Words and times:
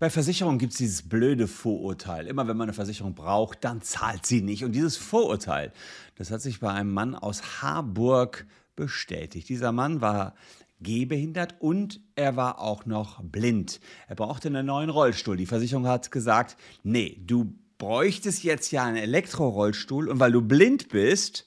Bei 0.00 0.08
Versicherungen 0.08 0.58
gibt 0.58 0.72
es 0.72 0.78
dieses 0.78 1.02
blöde 1.02 1.46
Vorurteil. 1.46 2.26
Immer 2.26 2.48
wenn 2.48 2.56
man 2.56 2.70
eine 2.70 2.72
Versicherung 2.72 3.14
braucht, 3.14 3.64
dann 3.64 3.82
zahlt 3.82 4.24
sie 4.24 4.40
nicht. 4.40 4.64
Und 4.64 4.72
dieses 4.72 4.96
Vorurteil, 4.96 5.74
das 6.16 6.30
hat 6.30 6.40
sich 6.40 6.60
bei 6.60 6.72
einem 6.72 6.90
Mann 6.90 7.14
aus 7.14 7.60
Harburg 7.60 8.46
bestätigt. 8.76 9.50
Dieser 9.50 9.72
Mann 9.72 10.00
war 10.00 10.34
gehbehindert 10.80 11.56
und 11.58 12.00
er 12.14 12.34
war 12.34 12.60
auch 12.60 12.86
noch 12.86 13.22
blind. 13.22 13.78
Er 14.08 14.16
brauchte 14.16 14.48
einen 14.48 14.64
neuen 14.64 14.88
Rollstuhl. 14.88 15.36
Die 15.36 15.44
Versicherung 15.44 15.86
hat 15.86 16.10
gesagt, 16.10 16.56
nee, 16.82 17.20
du 17.26 17.52
bräuchtest 17.76 18.42
jetzt 18.42 18.72
ja 18.72 18.86
einen 18.86 18.96
Elektrorollstuhl 18.96 20.08
und 20.08 20.18
weil 20.18 20.32
du 20.32 20.40
blind 20.40 20.88
bist, 20.88 21.46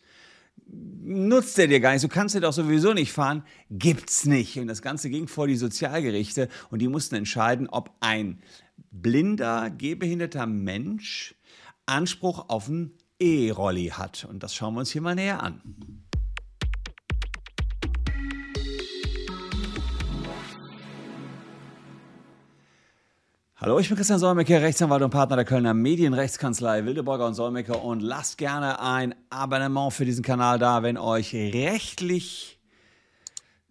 nutzt 1.03 1.59
er 1.59 1.67
dir 1.67 1.79
gar 1.79 1.93
nicht, 1.93 2.03
du 2.03 2.09
kannst 2.09 2.35
dir 2.35 2.41
doch 2.41 2.53
sowieso 2.53 2.93
nicht 2.93 3.11
fahren, 3.11 3.43
gibt's 3.69 4.25
nicht. 4.25 4.57
Und 4.59 4.67
das 4.67 4.81
Ganze 4.81 5.09
ging 5.09 5.27
vor 5.27 5.47
die 5.47 5.55
Sozialgerichte 5.55 6.49
und 6.69 6.79
die 6.79 6.87
mussten 6.87 7.15
entscheiden, 7.15 7.67
ob 7.69 7.91
ein 7.99 8.41
blinder, 8.91 9.69
gehbehinderter 9.69 10.45
Mensch 10.45 11.35
Anspruch 11.85 12.49
auf 12.49 12.69
einen 12.69 12.97
E-Rolli 13.19 13.87
hat. 13.87 14.25
Und 14.29 14.43
das 14.43 14.55
schauen 14.55 14.75
wir 14.75 14.79
uns 14.81 14.91
hier 14.91 15.01
mal 15.01 15.15
näher 15.15 15.43
an. 15.43 15.61
Hallo, 23.63 23.79
ich 23.79 23.87
bin 23.87 23.95
Christian 23.95 24.19
Solmecke, 24.19 24.61
Rechtsanwalt 24.61 25.03
und 25.03 25.11
Partner 25.11 25.37
der 25.37 25.45
Kölner 25.45 25.73
Medienrechtskanzlei 25.73 26.83
Wildeborger 26.83 27.25
und 27.25 27.33
Solmecke 27.33 27.77
und 27.77 28.01
lasst 28.01 28.37
gerne 28.37 28.81
ein 28.81 29.15
Abonnement 29.29 29.93
für 29.93 30.03
diesen 30.03 30.21
Kanal 30.21 30.59
da, 30.59 30.83
wenn 30.83 30.97
euch 30.97 31.33
rechtlich 31.33 32.59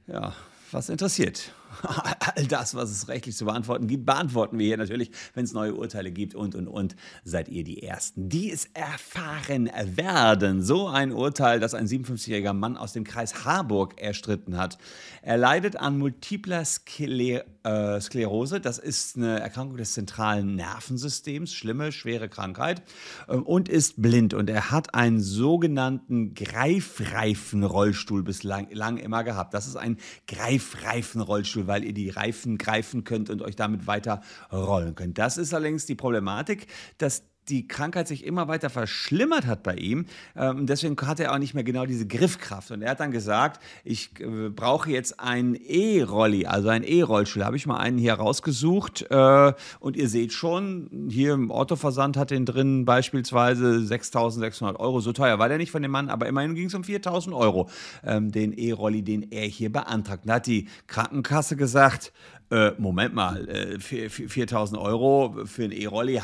ja, 0.06 0.32
was 0.70 0.88
interessiert. 0.88 1.52
all 2.37 2.47
das, 2.47 2.75
was 2.75 2.91
es 2.91 3.09
rechtlich 3.09 3.37
zu 3.37 3.45
beantworten 3.45 3.87
gibt, 3.87 4.07
beantworten 4.07 4.59
wir 4.59 4.67
hier 4.67 4.77
natürlich, 4.77 5.11
wenn 5.35 5.45
es 5.45 5.53
neue 5.53 5.75
Urteile 5.75 6.11
gibt 6.11 6.35
und, 6.35 6.55
und, 6.55 6.69
und, 6.69 6.97
seid 7.25 7.49
ihr 7.49 7.65
die 7.65 7.83
Ersten, 7.83 8.29
die 8.29 8.51
es 8.51 8.66
erfahren 8.74 9.71
werden. 9.96 10.63
So 10.63 10.88
ein 10.88 11.13
Urteil, 11.13 11.61
das 11.61 11.74
ein 11.74 11.87
57-jähriger 11.87 12.52
Mann 12.52 12.77
aus 12.77 12.93
dem 12.93 13.05
Kreis 13.05 13.45
Harburg 13.45 14.01
erstritten 14.01 14.57
hat. 14.57 14.79
Er 15.23 15.37
leidet 15.37 15.77
an 15.77 15.99
multipler 15.99 16.65
Skler 16.65 17.45
äh, 17.65 18.01
Sklerose. 18.01 18.61
Das 18.61 18.79
ist 18.79 19.16
eine 19.16 19.41
Erkrankung 19.41 19.77
des 19.77 19.93
zentralen 19.93 20.57
Nervensystems, 20.57 21.55
schlimme, 21.55 21.93
schwere 21.93 22.29
Krankheit, 22.29 22.83
äh, 23.29 23.37
und 23.37 23.68
ist 23.68 24.01
blind. 24.01 24.35
Und 24.35 24.51
er 24.51 24.71
hat 24.71 24.95
einen 24.95 25.21
sogenannten 25.21 26.35
Greifreifenrollstuhl 26.35 28.23
bislang 28.23 28.68
lang 28.71 28.96
immer 28.96 29.24
gehabt. 29.24 29.55
Das 29.55 29.66
ist 29.66 29.77
ein 29.77 29.99
Greifreifenrollstuhl, 30.27 31.62
weil 31.66 31.85
ihr 31.85 31.95
die 31.95 32.10
Reifen 32.10 32.59
greifen 32.59 33.05
könnt 33.05 33.30
und 33.30 33.43
euch 33.43 33.57
damit 33.57 33.87
weiter 33.87 34.21
rollen 34.52 34.95
könnt. 34.95 35.18
Das 35.18 35.38
ist 35.38 35.55
allerdings 35.55 35.87
die 35.87 35.95
Problematik, 35.95 36.66
dass 36.99 37.24
die 37.48 37.66
Krankheit 37.66 38.07
sich 38.07 38.24
immer 38.24 38.48
weiter 38.48 38.71
verschlimmert 38.71 39.46
hat 39.46 39.62
bei 39.62 39.74
ihm. 39.74 40.07
Ähm, 40.37 40.66
deswegen 40.66 40.96
hatte 41.07 41.24
er 41.24 41.35
auch 41.35 41.38
nicht 41.38 41.54
mehr 41.54 41.65
genau 41.65 41.87
diese 41.87 42.07
Griffkraft. 42.07 42.71
Und 42.71 42.82
er 42.82 42.90
hat 42.93 43.01
dann 43.01 43.10
gesagt, 43.10 43.60
ich 43.84 44.10
äh, 44.21 44.49
brauche 44.49 44.90
jetzt 44.90 45.18
einen 45.18 45.57
E-Rolli, 45.57 46.46
also 46.46 46.68
einen 46.68 46.84
E-Rollstuhl. 46.84 47.45
Habe 47.45 47.57
ich 47.57 47.66
mal 47.66 47.79
einen 47.79 47.99
hier 47.99 48.15
rausgesucht. 48.15 49.07
Äh, 49.10 49.52
und 49.80 49.96
ihr 49.96 50.09
seht 50.09 50.32
schon, 50.32 51.09
hier 51.10 51.34
im 51.34 51.51
Autoversand 51.51 52.16
hat 52.16 52.30
den 52.30 52.46
drin 52.46 52.84
beispielsweise 52.84 53.79
6.600 53.79 54.77
Euro. 54.77 55.01
So 55.01 55.12
teuer 55.12 55.38
war 55.38 55.49
der 55.49 55.59
nicht 55.59 55.73
von 55.73 55.82
dem 55.82 55.90
Mann, 55.90 56.10
aber 56.10 56.29
immerhin 56.29 56.54
ging 56.54 56.66
es 56.66 56.74
um 56.74 56.82
4.000 56.82 57.34
Euro, 57.37 57.68
ähm, 58.04 58.30
den 58.30 58.52
E-Rolli, 58.52 59.02
den 59.02 59.32
er 59.32 59.46
hier 59.46 59.73
beantragt. 59.73 60.23
Da 60.27 60.34
hat 60.34 60.46
die 60.46 60.68
Krankenkasse 60.87 61.56
gesagt, 61.56 62.12
äh, 62.53 62.73
Moment 62.77 63.15
mal, 63.15 63.49
äh, 63.49 63.79
4000 63.81 64.78
Euro 64.78 65.47
für 65.47 65.65
ein 65.65 65.72
E-Rolli 65.72 66.21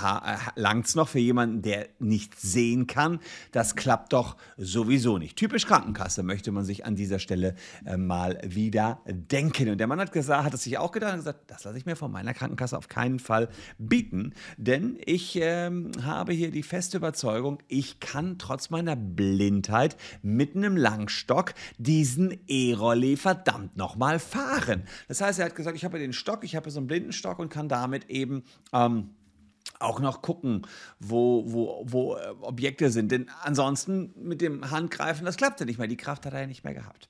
langt 0.56 0.86
es 0.86 0.94
noch 0.94 1.08
für 1.08 1.18
jemanden, 1.18 1.62
der 1.62 1.88
nicht 1.98 2.38
sehen 2.38 2.86
kann. 2.86 3.20
Das 3.50 3.76
klappt 3.76 4.12
doch 4.12 4.36
sowieso 4.58 5.16
nicht. 5.16 5.36
Typisch 5.36 5.66
Krankenkasse 5.66 6.22
möchte 6.22 6.52
man 6.52 6.66
sich 6.66 6.84
an 6.84 6.96
dieser 6.96 7.18
Stelle 7.18 7.54
äh, 7.86 7.96
mal 7.96 8.38
wieder 8.44 9.00
denken. 9.06 9.70
Und 9.70 9.78
der 9.78 9.86
Mann 9.86 10.00
hat 10.00 10.12
gesagt, 10.12 10.44
hat 10.44 10.52
es 10.52 10.64
sich 10.64 10.76
auch 10.76 10.92
gedacht 10.92 11.12
und 11.14 11.20
gesagt, 11.20 11.50
das 11.50 11.64
lasse 11.64 11.78
ich 11.78 11.86
mir 11.86 11.96
von 11.96 12.12
meiner 12.12 12.34
Krankenkasse 12.34 12.76
auf 12.76 12.88
keinen 12.88 13.20
Fall 13.20 13.48
bieten, 13.78 14.34
denn 14.58 14.98
ich 15.06 15.38
ähm, 15.40 15.92
habe 16.02 16.34
hier 16.34 16.50
die 16.50 16.62
feste 16.62 16.98
Überzeugung, 16.98 17.58
ich 17.68 18.00
kann 18.00 18.36
trotz 18.38 18.68
meiner 18.68 18.96
Blindheit 18.96 19.96
mit 20.20 20.56
einem 20.56 20.76
Langstock 20.76 21.54
diesen 21.78 22.38
E-Rolli 22.46 23.16
verdammt 23.16 23.78
nochmal 23.78 24.18
fahren. 24.18 24.82
Das 25.08 25.22
heißt, 25.22 25.38
er 25.38 25.46
hat 25.46 25.56
gesagt, 25.56 25.76
ich 25.76 25.84
habe 25.84 25.98
den 25.98 26.12
Stock, 26.18 26.44
ich 26.44 26.56
habe 26.56 26.70
so 26.70 26.80
einen 26.80 26.86
Blindenstock 26.86 27.38
und 27.38 27.48
kann 27.48 27.68
damit 27.68 28.10
eben 28.10 28.44
ähm, 28.72 29.10
auch 29.78 30.00
noch 30.00 30.22
gucken, 30.22 30.66
wo, 30.98 31.44
wo, 31.46 31.84
wo 31.86 32.16
äh, 32.16 32.34
Objekte 32.40 32.90
sind. 32.90 33.12
Denn 33.12 33.30
ansonsten 33.42 34.12
mit 34.16 34.40
dem 34.40 34.70
Handgreifen, 34.70 35.24
das 35.24 35.36
klappte 35.36 35.66
nicht 35.66 35.78
mehr. 35.78 35.88
Die 35.88 35.96
Kraft 35.96 36.26
hat 36.26 36.32
er 36.32 36.40
ja 36.40 36.46
nicht 36.46 36.64
mehr 36.64 36.74
gehabt. 36.74 37.08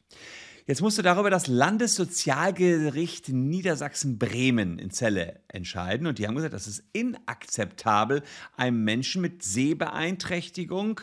Jetzt 0.66 0.82
musste 0.82 1.02
darüber 1.02 1.30
das 1.30 1.46
Landessozialgericht 1.46 3.30
Niedersachsen-Bremen 3.30 4.78
in 4.78 4.90
Celle 4.90 5.40
entscheiden. 5.48 6.06
Und 6.06 6.18
die 6.18 6.26
haben 6.26 6.34
gesagt, 6.34 6.52
das 6.52 6.66
ist 6.66 6.84
inakzeptabel, 6.92 8.22
einem 8.54 8.84
Menschen 8.84 9.22
mit 9.22 9.42
Sehbeeinträchtigung 9.42 11.00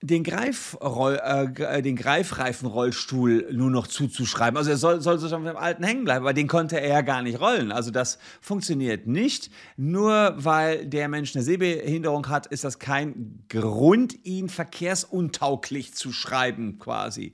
den, 0.00 0.22
Greifroll, 0.22 1.20
äh, 1.22 1.78
äh, 1.78 1.82
den 1.82 1.96
Greifreifenrollstuhl 1.96 3.48
nur 3.52 3.70
noch 3.70 3.88
zuzuschreiben. 3.88 4.56
Also 4.56 4.70
er 4.70 4.76
soll, 4.76 5.00
soll 5.00 5.18
so 5.18 5.26
auf 5.26 5.42
dem 5.42 5.56
alten 5.56 5.82
hängen 5.82 6.04
bleiben, 6.04 6.24
aber 6.24 6.34
den 6.34 6.46
konnte 6.46 6.80
er 6.80 6.88
ja 6.88 7.00
gar 7.00 7.22
nicht 7.22 7.40
rollen. 7.40 7.72
Also 7.72 7.90
das 7.90 8.18
funktioniert 8.40 9.08
nicht. 9.08 9.50
Nur 9.76 10.34
weil 10.36 10.86
der 10.86 11.08
Mensch 11.08 11.34
eine 11.34 11.42
Sehbehinderung 11.42 12.28
hat, 12.28 12.46
ist 12.46 12.62
das 12.62 12.78
kein 12.78 13.44
Grund, 13.48 14.24
ihn 14.24 14.48
verkehrsuntauglich 14.48 15.94
zu 15.94 16.12
schreiben 16.12 16.78
quasi. 16.78 17.32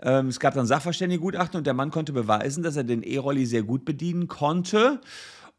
Ähm, 0.00 0.28
es 0.28 0.40
gab 0.40 0.54
dann 0.54 0.66
Sachverständigengutachten 0.66 1.58
und 1.58 1.66
der 1.66 1.74
Mann 1.74 1.90
konnte 1.90 2.14
beweisen, 2.14 2.62
dass 2.62 2.76
er 2.76 2.84
den 2.84 3.02
E-Rolli 3.02 3.44
sehr 3.44 3.64
gut 3.64 3.84
bedienen 3.84 4.28
konnte 4.28 5.00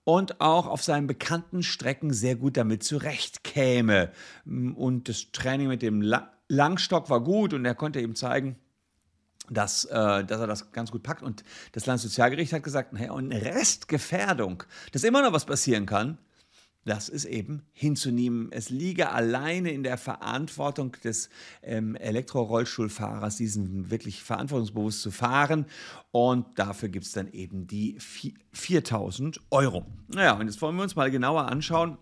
und 0.04 0.42
auch 0.42 0.66
auf 0.66 0.82
seinen 0.84 1.06
bekannten 1.06 1.62
Strecken 1.62 2.12
sehr 2.12 2.36
gut 2.36 2.58
damit 2.58 2.84
zurechtkäme. 2.84 4.12
Und 4.48 5.08
das 5.08 5.32
Training 5.32 5.68
mit 5.68 5.84
dem 5.84 6.02
La 6.02 6.32
Langstock 6.50 7.10
war 7.10 7.22
gut 7.22 7.54
und 7.54 7.64
er 7.64 7.76
konnte 7.76 8.02
eben 8.02 8.16
zeigen, 8.16 8.58
dass, 9.50 9.86
äh, 9.86 10.26
dass 10.26 10.42
er 10.42 10.48
das 10.48 10.72
ganz 10.72 10.92
gut 10.92 11.04
packt. 11.04 11.24
Und 11.24 11.44
das 11.72 11.86
Landessozialgericht 11.86 12.54
hat 12.54 12.64
gesagt, 12.64 12.94
naja, 12.94 13.12
und 13.12 13.32
Restgefährdung, 13.32 14.64
dass 14.92 15.04
immer 15.04 15.22
noch 15.22 15.32
was 15.32 15.46
passieren 15.46 15.86
kann, 15.86 16.18
das 16.86 17.10
ist 17.10 17.26
eben 17.26 17.64
hinzunehmen. 17.74 18.52
Es 18.52 18.70
liege 18.70 19.12
alleine 19.12 19.72
in 19.72 19.84
der 19.84 19.98
Verantwortung 19.98 20.96
des 21.04 21.30
ähm, 21.62 21.96
Elektrorollstuhlfahrers, 21.96 23.36
diesen 23.36 23.92
wirklich 23.92 24.24
verantwortungsbewusst 24.24 25.02
zu 25.02 25.12
fahren. 25.12 25.66
Und 26.12 26.58
dafür 26.58 26.90
gibt 26.90 27.06
es 27.06 27.12
dann 27.12 27.28
eben 27.28 27.68
die 27.68 27.98
4000 28.54 29.42
Euro. 29.52 29.86
Naja, 30.08 30.34
und 30.34 30.48
jetzt 30.48 30.62
wollen 30.62 30.78
wir 30.78 30.84
uns 30.84 30.96
mal 30.96 31.12
genauer 31.12 31.48
anschauen, 31.48 31.98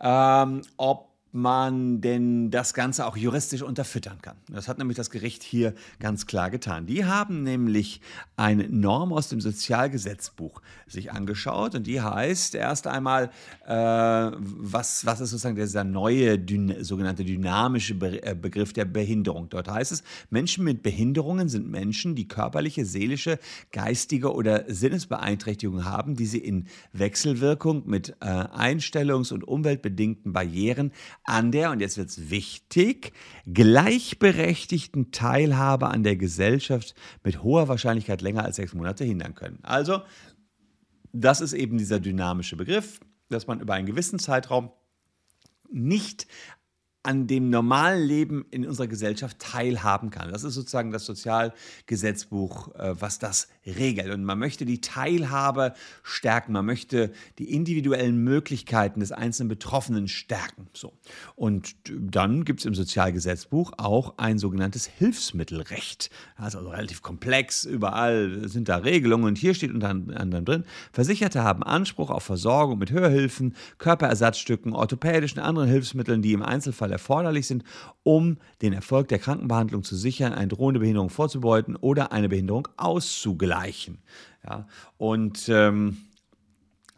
ähm, 0.00 0.62
ob 0.76 1.05
man 1.36 2.00
denn 2.00 2.50
das 2.50 2.74
Ganze 2.74 3.06
auch 3.06 3.16
juristisch 3.16 3.62
unterfüttern 3.62 4.18
kann. 4.22 4.36
Das 4.48 4.66
hat 4.66 4.78
nämlich 4.78 4.96
das 4.96 5.10
Gericht 5.10 5.42
hier 5.42 5.74
ganz 6.00 6.26
klar 6.26 6.50
getan. 6.50 6.86
Die 6.86 7.04
haben 7.04 7.42
nämlich 7.42 8.00
eine 8.36 8.68
Norm 8.68 9.12
aus 9.12 9.28
dem 9.28 9.40
Sozialgesetzbuch 9.40 10.60
sich 10.86 11.12
angeschaut 11.12 11.74
und 11.74 11.86
die 11.86 12.00
heißt 12.00 12.54
erst 12.54 12.86
einmal, 12.86 13.30
äh, 13.66 13.72
was, 13.72 15.06
was 15.06 15.20
ist 15.20 15.30
sozusagen 15.30 15.56
dieser 15.56 15.84
neue 15.84 16.38
sogenannte 16.84 17.24
dynamische 17.24 17.94
äh, 17.94 18.34
Begriff 18.34 18.72
der 18.72 18.84
Behinderung. 18.84 19.48
Dort 19.48 19.68
heißt 19.68 19.92
es, 19.92 20.02
Menschen 20.30 20.64
mit 20.64 20.82
Behinderungen 20.82 21.48
sind 21.48 21.68
Menschen, 21.68 22.14
die 22.14 22.28
körperliche, 22.28 22.84
seelische, 22.84 23.38
geistige 23.72 24.32
oder 24.32 24.64
Sinnesbeeinträchtigungen 24.68 25.84
haben, 25.84 26.16
die 26.16 26.26
sie 26.26 26.38
in 26.38 26.66
Wechselwirkung 26.92 27.82
mit 27.86 28.16
äh, 28.20 28.26
Einstellungs- 28.26 29.32
und 29.32 29.46
umweltbedingten 29.46 30.32
Barrieren 30.32 30.92
an 31.26 31.52
der, 31.52 31.70
und 31.70 31.80
jetzt 31.80 31.98
wird 31.98 32.08
es 32.08 32.30
wichtig, 32.30 33.12
gleichberechtigten 33.52 35.10
Teilhabe 35.10 35.88
an 35.88 36.02
der 36.02 36.16
Gesellschaft 36.16 36.94
mit 37.24 37.42
hoher 37.42 37.68
Wahrscheinlichkeit 37.68 38.22
länger 38.22 38.44
als 38.44 38.56
sechs 38.56 38.74
Monate 38.74 39.04
hindern 39.04 39.34
können. 39.34 39.58
Also, 39.62 40.02
das 41.12 41.40
ist 41.40 41.52
eben 41.52 41.78
dieser 41.78 42.00
dynamische 42.00 42.56
Begriff, 42.56 43.00
dass 43.28 43.46
man 43.46 43.60
über 43.60 43.74
einen 43.74 43.86
gewissen 43.86 44.18
Zeitraum 44.18 44.70
nicht 45.70 46.26
an 47.06 47.28
dem 47.28 47.50
normalen 47.50 48.02
Leben 48.02 48.46
in 48.50 48.66
unserer 48.66 48.88
Gesellschaft 48.88 49.38
teilhaben 49.38 50.10
kann. 50.10 50.32
Das 50.32 50.42
ist 50.42 50.54
sozusagen 50.54 50.90
das 50.90 51.06
Sozialgesetzbuch, 51.06 52.74
äh, 52.74 53.00
was 53.00 53.20
das 53.20 53.48
regelt. 53.64 54.12
Und 54.12 54.24
man 54.24 54.38
möchte 54.38 54.64
die 54.64 54.80
Teilhabe 54.80 55.74
stärken, 56.02 56.52
man 56.52 56.66
möchte 56.66 57.12
die 57.38 57.52
individuellen 57.52 58.24
Möglichkeiten 58.24 59.00
des 59.00 59.12
einzelnen 59.12 59.48
Betroffenen 59.48 60.08
stärken. 60.08 60.68
So. 60.72 60.92
Und 61.36 61.76
dann 61.88 62.44
gibt 62.44 62.60
es 62.60 62.66
im 62.66 62.74
Sozialgesetzbuch 62.74 63.74
auch 63.76 64.18
ein 64.18 64.38
sogenanntes 64.38 64.86
Hilfsmittelrecht. 64.86 66.10
Das 66.36 66.48
ist 66.48 66.56
also 66.56 66.70
relativ 66.70 67.02
komplex, 67.02 67.64
überall 67.64 68.48
sind 68.48 68.68
da 68.68 68.78
Regelungen 68.78 69.26
und 69.26 69.38
hier 69.38 69.54
steht 69.54 69.72
unter 69.72 69.90
anderem 69.90 70.44
drin, 70.44 70.64
Versicherte 70.92 71.44
haben 71.44 71.62
Anspruch 71.62 72.10
auf 72.10 72.24
Versorgung 72.24 72.78
mit 72.78 72.90
Hörhilfen, 72.90 73.54
Körperersatzstücken, 73.78 74.72
orthopädischen 74.72 75.40
anderen 75.40 75.68
Hilfsmitteln, 75.68 76.20
die 76.22 76.32
im 76.32 76.42
Einzelfall 76.42 76.95
erforderlich 76.96 77.46
sind, 77.46 77.64
um 78.02 78.38
den 78.62 78.72
Erfolg 78.72 79.08
der 79.08 79.18
Krankenbehandlung 79.18 79.84
zu 79.84 79.96
sichern, 79.96 80.32
eine 80.32 80.48
drohende 80.48 80.80
Behinderung 80.80 81.10
vorzubeuten 81.10 81.76
oder 81.76 82.12
eine 82.12 82.28
Behinderung 82.28 82.68
auszugleichen. 82.76 83.98
Ja, 84.44 84.66
und 84.98 85.48
ähm, 85.48 85.98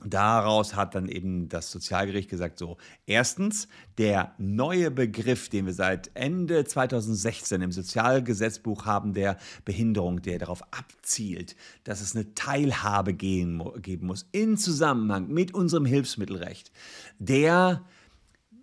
Daraus 0.04 0.76
hat 0.76 0.94
dann 0.94 1.08
eben 1.08 1.48
das 1.48 1.72
Sozialgericht 1.72 2.30
gesagt, 2.30 2.58
so, 2.58 2.76
erstens, 3.06 3.66
der 3.98 4.32
neue 4.38 4.92
Begriff, 4.92 5.48
den 5.48 5.66
wir 5.66 5.74
seit 5.74 6.12
Ende 6.14 6.64
2016 6.64 7.60
im 7.62 7.72
Sozialgesetzbuch 7.72 8.86
haben, 8.86 9.12
der 9.12 9.38
Behinderung, 9.64 10.22
der 10.22 10.38
darauf 10.38 10.62
abzielt, 10.72 11.56
dass 11.82 12.00
es 12.00 12.14
eine 12.14 12.32
Teilhabe 12.34 13.12
geben, 13.12 13.60
muss 14.00 14.28
in 14.30 14.56
Zusammenhang 14.56 15.28
mit 15.28 15.52
unserem 15.52 15.84
Hilfsmittelrecht, 15.84 16.70
der 17.18 17.84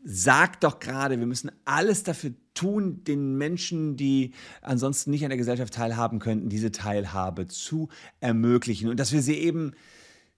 sagt 0.05 0.63
doch 0.63 0.79
gerade, 0.79 1.19
wir 1.19 1.25
müssen 1.25 1.51
alles 1.65 2.03
dafür 2.03 2.31
tun, 2.53 3.03
den 3.03 3.37
Menschen, 3.37 3.97
die 3.97 4.33
ansonsten 4.61 5.09
nicht 5.09 5.23
an 5.23 5.29
der 5.29 5.37
Gesellschaft 5.37 5.73
teilhaben 5.73 6.19
könnten, 6.19 6.47
diese 6.47 6.71
Teilhabe 6.71 7.47
zu 7.47 7.89
ermöglichen. 8.19 8.87
Und 8.87 8.99
dass 8.99 9.11
wir 9.11 9.23
sie 9.23 9.35
eben 9.35 9.73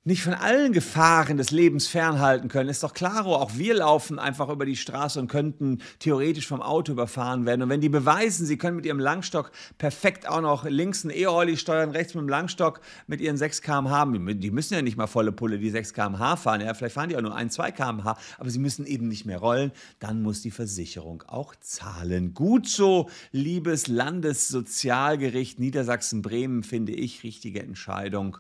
nicht 0.08 0.24
von 0.24 0.34
allen 0.34 0.72
Gefahren 0.72 1.36
des 1.36 1.52
Lebens 1.52 1.86
fernhalten 1.86 2.48
können, 2.48 2.70
ist 2.70 2.82
doch 2.82 2.94
klaro, 2.94 3.36
auch 3.36 3.58
wir 3.58 3.74
laufen 3.74 4.20
einfach 4.20 4.48
über 4.48 4.66
die 4.66 4.78
Straße 4.78 5.20
und 5.20 5.28
könnten 5.28 5.80
theoretisch 6.00 6.48
vom 6.48 6.62
Auto 6.62 6.94
überfahren 6.94 7.46
werden. 7.46 7.64
Und 7.64 7.68
wenn 7.68 7.82
die 7.82 7.90
beweisen, 7.90 8.46
sie 8.46 8.58
können 8.58 8.78
mit 8.78 8.86
ihrem 8.86 9.02
Langstock 9.02 9.52
perfekt 9.78 10.26
auch 10.26 10.40
noch 10.40 10.64
links 10.64 11.04
einen 11.04 11.14
E-Rolli 11.14 11.58
steuern, 11.58 11.92
rechts 11.92 12.14
mit 12.14 12.22
dem 12.22 12.30
Langstock 12.30 12.80
mit 13.08 13.20
ihren 13.20 13.36
6 13.36 13.62
km/h, 13.62 14.06
die 14.06 14.52
müssen 14.52 14.76
ja 14.76 14.82
nicht 14.82 14.96
mal 14.96 15.08
volle 15.08 15.34
Pulle 15.34 15.60
die 15.60 15.72
6 15.72 15.94
km/h 15.94 16.38
fahren, 16.38 16.62
ja, 16.62 16.74
vielleicht 16.74 16.96
fahren 16.96 17.10
die 17.10 17.18
auch 17.18 17.22
nur 17.22 17.36
1, 17.36 17.54
2 17.56 17.72
km/h, 17.74 18.18
aber 18.38 18.50
sie 18.50 18.60
müssen 18.60 18.86
eben 18.86 19.10
nicht 19.10 19.26
mehr 19.26 19.40
rollen, 19.40 19.74
dann 20.00 20.22
muss 20.22 20.42
die 20.42 20.52
Versicherung 20.52 21.24
auch 21.28 21.54
zahlen. 21.60 22.34
Gut 22.34 22.66
so, 22.70 23.10
liebes 23.34 23.88
Landessozialgericht 23.88 25.60
Niedersachsen-Bremen, 25.60 26.64
finde 26.64 26.94
ich, 26.94 27.24
richtige 27.24 27.62
Entscheidung 27.62 28.38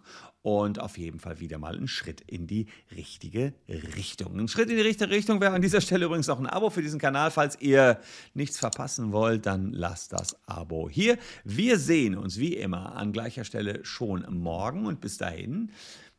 und 0.47 0.79
auf 0.79 0.97
jeden 0.97 1.19
Fall 1.19 1.41
wieder 1.41 1.57
mal 1.57 1.77
ein 1.77 1.89
Schritt 1.89 2.21
in 2.21 2.47
die 2.47 2.67
richtige 2.95 3.53
Richtung. 3.67 4.39
Ein 4.39 4.47
Schritt 4.47 4.69
in 4.69 4.77
die 4.77 4.81
richtige 4.81 5.09
Richtung 5.09 5.41
wäre 5.41 5.53
an 5.53 5.61
dieser 5.61 5.81
Stelle 5.81 6.05
übrigens 6.05 6.29
auch 6.29 6.39
ein 6.39 6.47
Abo 6.47 6.69
für 6.69 6.81
diesen 6.81 7.01
Kanal. 7.01 7.31
Falls 7.31 7.59
ihr 7.59 7.99
nichts 8.33 8.57
verpassen 8.57 9.11
wollt, 9.11 9.45
dann 9.45 9.73
lasst 9.73 10.13
das 10.13 10.38
Abo 10.47 10.89
hier. 10.89 11.17
Wir 11.44 11.77
sehen 11.77 12.15
uns 12.15 12.39
wie 12.39 12.53
immer 12.53 12.95
an 12.95 13.11
gleicher 13.11 13.44
Stelle 13.44 13.83
schon 13.83 14.25
morgen 14.39 14.85
und 14.85 15.01
bis 15.01 15.17
dahin 15.17 15.69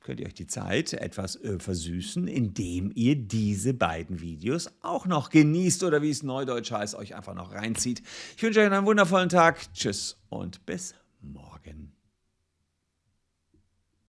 könnt 0.01 0.21
ihr 0.21 0.27
euch 0.27 0.35
die 0.35 0.47
Zeit 0.47 0.93
etwas 0.93 1.37
äh, 1.37 1.59
versüßen, 1.59 2.29
indem 2.29 2.93
ihr 2.95 3.17
diese 3.17 3.73
beiden 3.73 4.21
Videos 4.21 4.71
auch 4.83 5.07
noch 5.07 5.31
genießt 5.31 5.85
oder 5.85 6.03
wie 6.03 6.11
es 6.11 6.23
neudeutsch 6.23 6.71
heißt, 6.71 6.97
euch 6.97 7.15
einfach 7.15 7.35
noch 7.35 7.55
reinzieht. 7.55 8.03
Ich 8.37 8.43
wünsche 8.43 8.61
euch 8.61 8.71
einen 8.71 8.85
wundervollen 8.85 9.31
Tag. 9.31 9.73
Tschüss 9.73 10.19
und 10.29 10.67
bis 10.67 10.95
morgen. 11.23 11.98